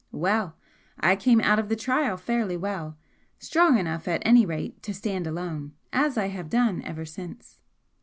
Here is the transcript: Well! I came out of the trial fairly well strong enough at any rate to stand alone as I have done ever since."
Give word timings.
Well! 0.13 0.55
I 0.99 1.15
came 1.15 1.39
out 1.41 1.59
of 1.59 1.69
the 1.69 1.75
trial 1.75 2.17
fairly 2.17 2.57
well 2.57 2.97
strong 3.37 3.77
enough 3.77 4.07
at 4.07 4.23
any 4.25 4.47
rate 4.47 4.81
to 4.81 4.95
stand 4.95 5.27
alone 5.27 5.73
as 5.93 6.17
I 6.17 6.29
have 6.29 6.49
done 6.49 6.81
ever 6.81 7.05
since." 7.05 7.59